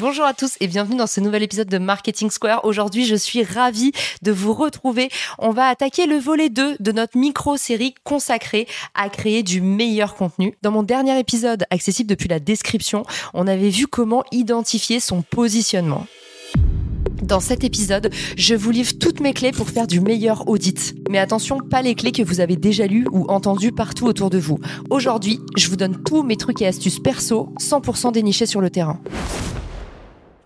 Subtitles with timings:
[0.00, 2.64] Bonjour à tous et bienvenue dans ce nouvel épisode de Marketing Square.
[2.64, 3.92] Aujourd'hui, je suis ravie
[4.22, 5.10] de vous retrouver.
[5.38, 10.54] On va attaquer le volet 2 de notre micro-série consacrée à créer du meilleur contenu.
[10.62, 13.02] Dans mon dernier épisode, accessible depuis la description,
[13.34, 16.06] on avait vu comment identifier son positionnement.
[17.22, 20.94] Dans cet épisode, je vous livre toutes mes clés pour faire du meilleur audit.
[21.10, 24.38] Mais attention, pas les clés que vous avez déjà lues ou entendues partout autour de
[24.38, 24.58] vous.
[24.88, 28.98] Aujourd'hui, je vous donne tous mes trucs et astuces perso, 100% dénichés sur le terrain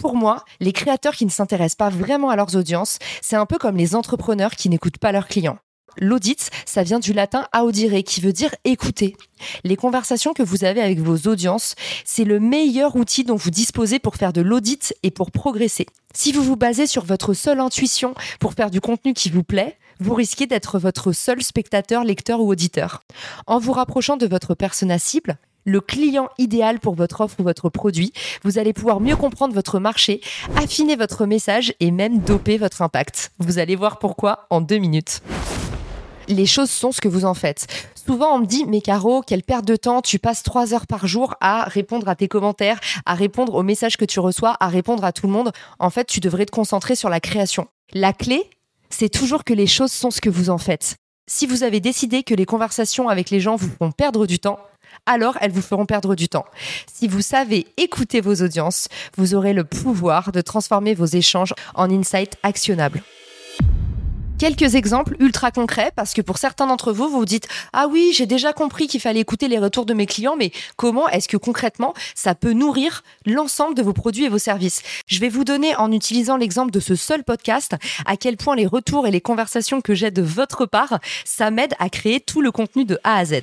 [0.00, 3.58] pour moi, les créateurs qui ne s'intéressent pas vraiment à leurs audiences, c'est un peu
[3.58, 5.58] comme les entrepreneurs qui n'écoutent pas leurs clients.
[5.98, 9.14] L'audit, ça vient du latin audire, qui veut dire écouter.
[9.62, 11.74] Les conversations que vous avez avec vos audiences,
[12.06, 15.84] c'est le meilleur outil dont vous disposez pour faire de l'audit et pour progresser.
[16.14, 19.76] Si vous vous basez sur votre seule intuition pour faire du contenu qui vous plaît,
[19.98, 23.02] vous risquez d'être votre seul spectateur, lecteur ou auditeur.
[23.46, 27.68] En vous rapprochant de votre persona cible, le client idéal pour votre offre ou votre
[27.68, 28.12] produit.
[28.44, 30.20] Vous allez pouvoir mieux comprendre votre marché,
[30.56, 33.32] affiner votre message et même doper votre impact.
[33.38, 35.22] Vous allez voir pourquoi en deux minutes.
[36.28, 37.66] Les choses sont ce que vous en faites.
[38.06, 41.06] Souvent, on me dit, mais Caro, quelle perte de temps, tu passes trois heures par
[41.06, 45.04] jour à répondre à tes commentaires, à répondre aux messages que tu reçois, à répondre
[45.04, 45.50] à tout le monde.
[45.78, 47.66] En fait, tu devrais te concentrer sur la création.
[47.92, 48.48] La clé,
[48.90, 50.99] c'est toujours que les choses sont ce que vous en faites.
[51.32, 54.58] Si vous avez décidé que les conversations avec les gens vous font perdre du temps,
[55.06, 56.44] alors elles vous feront perdre du temps.
[56.92, 61.88] Si vous savez écouter vos audiences, vous aurez le pouvoir de transformer vos échanges en
[61.88, 63.00] insights actionnables.
[64.40, 68.12] Quelques exemples ultra concrets parce que pour certains d'entre vous, vous vous dites ah oui,
[68.14, 71.36] j'ai déjà compris qu'il fallait écouter les retours de mes clients, mais comment est-ce que
[71.36, 74.80] concrètement ça peut nourrir l'ensemble de vos produits et vos services?
[75.06, 77.74] Je vais vous donner en utilisant l'exemple de ce seul podcast
[78.06, 81.74] à quel point les retours et les conversations que j'ai de votre part, ça m'aide
[81.78, 83.42] à créer tout le contenu de A à Z.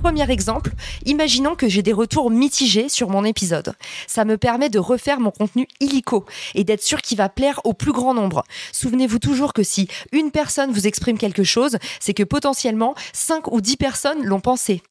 [0.00, 0.74] Premier exemple,
[1.06, 3.74] imaginons que j'ai des retours mitigés sur mon épisode.
[4.06, 7.72] Ça me permet de refaire mon contenu illico et d'être sûr qu'il va plaire au
[7.74, 8.44] plus grand nombre.
[8.72, 13.60] Souvenez-vous toujours que si une personne vous exprime quelque chose, c'est que potentiellement 5 ou
[13.60, 14.82] 10 personnes l'ont pensé.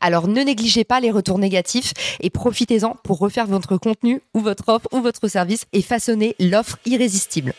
[0.00, 4.68] Alors ne négligez pas les retours négatifs et profitez-en pour refaire votre contenu ou votre
[4.68, 7.52] offre ou votre service et façonner l'offre irrésistible.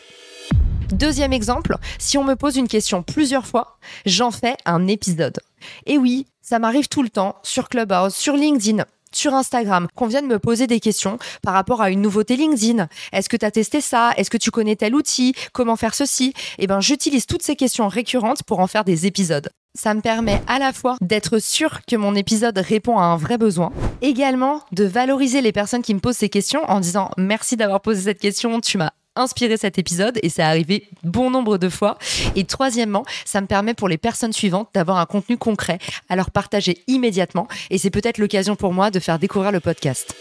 [0.90, 5.40] Deuxième exemple, si on me pose une question plusieurs fois, j'en fais un épisode.
[5.86, 10.26] Et oui, ça m'arrive tout le temps sur Clubhouse, sur LinkedIn, sur Instagram qu'on vienne
[10.26, 12.86] me poser des questions par rapport à une nouveauté LinkedIn.
[13.12, 14.12] Est-ce que tu as testé ça?
[14.18, 15.34] Est-ce que tu connais tel outil?
[15.54, 16.34] Comment faire ceci?
[16.58, 19.48] Eh ben, j'utilise toutes ces questions récurrentes pour en faire des épisodes.
[19.74, 23.38] Ça me permet à la fois d'être sûr que mon épisode répond à un vrai
[23.38, 23.72] besoin,
[24.02, 28.02] également de valoriser les personnes qui me posent ces questions en disant merci d'avoir posé
[28.02, 31.98] cette question, tu m'as inspiré cet épisode et ça arrivé bon nombre de fois.
[32.36, 36.30] Et troisièmement, ça me permet pour les personnes suivantes d'avoir un contenu concret à leur
[36.30, 40.14] partager immédiatement et c'est peut-être l'occasion pour moi de faire découvrir le podcast.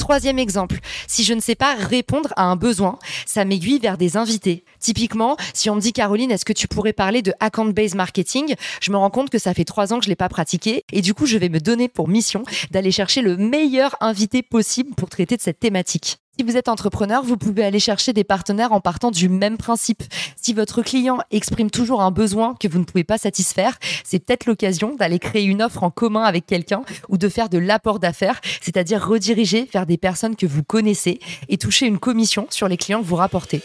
[0.00, 4.16] Troisième exemple, si je ne sais pas répondre à un besoin, ça m'aiguille vers des
[4.16, 4.64] invités.
[4.80, 8.90] Typiquement, si on me dit Caroline, est-ce que tu pourrais parler de account-based marketing Je
[8.90, 11.14] me rends compte que ça fait trois ans que je l'ai pas pratiqué et du
[11.14, 15.36] coup, je vais me donner pour mission d'aller chercher le meilleur invité possible pour traiter
[15.36, 16.18] de cette thématique.
[16.40, 20.02] Si vous êtes entrepreneur, vous pouvez aller chercher des partenaires en partant du même principe.
[20.40, 24.46] Si votre client exprime toujours un besoin que vous ne pouvez pas satisfaire, c'est peut-être
[24.46, 26.80] l'occasion d'aller créer une offre en commun avec quelqu'un
[27.10, 31.20] ou de faire de l'apport d'affaires, c'est-à-dire rediriger vers des personnes que vous connaissez
[31.50, 33.60] et toucher une commission sur les clients que vous rapportez.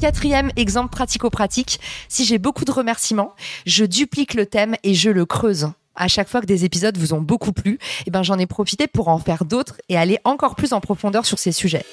[0.00, 3.34] Quatrième exemple pratico-pratique, si j'ai beaucoup de remerciements,
[3.66, 7.14] je duplique le thème et je le creuse à chaque fois que des épisodes vous
[7.14, 10.54] ont beaucoup plu, eh ben j'en ai profité pour en faire d'autres et aller encore
[10.54, 11.84] plus en profondeur sur ces sujets.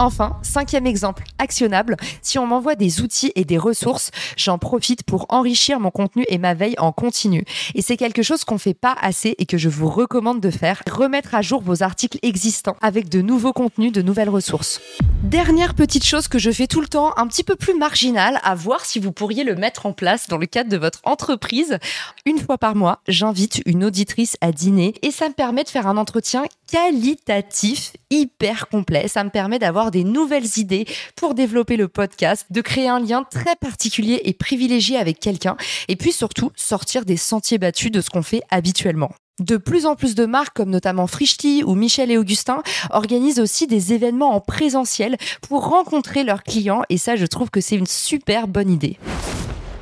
[0.00, 5.26] Enfin, cinquième exemple actionnable, si on m'envoie des outils et des ressources, j'en profite pour
[5.28, 7.44] enrichir mon contenu et ma veille en continu.
[7.74, 10.82] Et c'est quelque chose qu'on fait pas assez et que je vous recommande de faire,
[10.90, 14.80] remettre à jour vos articles existants avec de nouveaux contenus, de nouvelles ressources.
[15.22, 18.54] Dernière petite chose que je fais tout le temps, un petit peu plus marginale, à
[18.54, 21.76] voir si vous pourriez le mettre en place dans le cadre de votre entreprise.
[22.24, 25.86] Une fois par mois, j'invite une auditrice à dîner et ça me permet de faire
[25.86, 29.08] un entretien qualitatif, hyper complet.
[29.08, 33.24] Ça me permet d'avoir des nouvelles idées pour développer le podcast, de créer un lien
[33.30, 35.56] très particulier et privilégié avec quelqu'un
[35.88, 39.10] et puis surtout sortir des sentiers battus de ce qu'on fait habituellement.
[39.40, 43.66] De plus en plus de marques, comme notamment Frischti ou Michel et Augustin, organisent aussi
[43.66, 47.86] des événements en présentiel pour rencontrer leurs clients et ça, je trouve que c'est une
[47.86, 48.98] super bonne idée.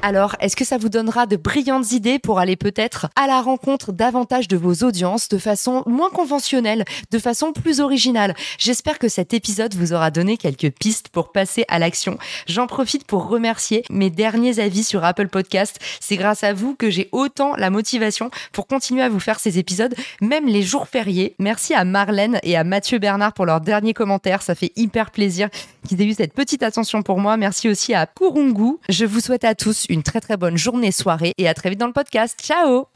[0.01, 3.91] Alors, est-ce que ça vous donnera de brillantes idées pour aller peut-être à la rencontre
[3.91, 8.37] davantage de vos audiences de façon moins conventionnelle, de façon plus originale?
[8.59, 12.17] J'espère que cet épisode vous aura donné quelques pistes pour passer à l'action.
[12.47, 15.81] J'en profite pour remercier mes derniers avis sur Apple Podcast.
[15.99, 19.59] C'est grâce à vous que j'ai autant la motivation pour continuer à vous faire ces
[19.59, 21.35] épisodes, même les jours fériés.
[21.41, 24.43] Merci à Marlène et à Mathieu Bernard pour leurs derniers commentaires.
[24.43, 25.49] Ça fait hyper plaisir
[25.89, 27.37] qu'ils aient eu cette petite attention pour moi.
[27.37, 28.77] Merci aussi à Kurungu.
[28.89, 31.81] Je vous souhaite à tous une très très bonne journée, soirée et à très vite
[31.81, 32.39] dans le podcast.
[32.43, 32.89] Ciao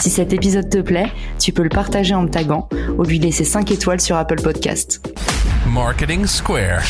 [0.00, 3.44] Si cet épisode te plaît, tu peux le partager en me taguant ou lui laisser
[3.44, 5.00] 5 étoiles sur Apple Podcast.
[5.66, 6.82] Marketing Square.